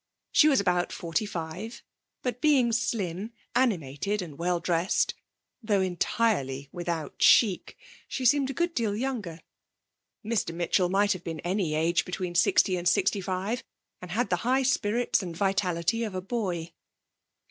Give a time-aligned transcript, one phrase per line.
[0.31, 1.83] She was about forty five,
[2.23, 5.13] but being slim, animated, and well dressed
[5.61, 7.77] (though entirely without chic),
[8.07, 9.41] she seemed a good deal younger.
[10.25, 10.55] Mr.
[10.55, 13.63] Mitchell might have been any age between sixty and sixty five,
[14.01, 16.71] and had the high spirits and vitality of a boy.